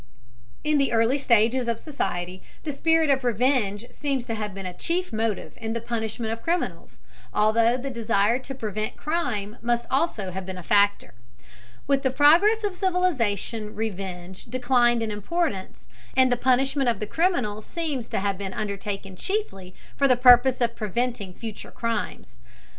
In 0.63 0.79
the 0.79 0.91
early 0.91 1.19
stages 1.19 1.67
of 1.67 1.77
society 1.79 2.41
the 2.63 2.71
spirit 2.71 3.11
of 3.11 3.23
revenge 3.23 3.85
seems 3.91 4.25
to 4.25 4.33
have 4.33 4.51
been 4.51 4.65
a 4.65 4.73
chief 4.73 5.13
motive 5.13 5.53
in 5.61 5.73
the 5.73 5.79
punishment 5.79 6.33
of 6.33 6.41
criminals, 6.41 6.97
although 7.35 7.77
the 7.77 7.91
desire 7.91 8.39
to 8.39 8.55
prevent 8.55 8.97
crime 8.97 9.57
must 9.61 9.85
also 9.91 10.31
have 10.31 10.43
been 10.43 10.57
a 10.57 10.63
factor. 10.63 11.13
With 11.85 12.01
the 12.01 12.09
progress 12.09 12.63
of 12.63 12.73
civilization 12.73 13.75
revenge 13.75 14.45
declined 14.45 15.03
in 15.03 15.11
importance, 15.11 15.87
and 16.17 16.31
the 16.31 16.35
punishment 16.35 16.89
of 16.89 16.99
the 16.99 17.05
criminal 17.05 17.61
seems 17.61 18.07
to 18.09 18.19
have 18.21 18.39
been 18.39 18.55
undertaken 18.55 19.15
chiefly 19.15 19.75
for 19.95 20.07
the 20.07 20.17
purpose 20.17 20.61
of 20.61 20.75
preventing 20.75 21.31
future 21.31 21.69
crimes. 21.69 22.39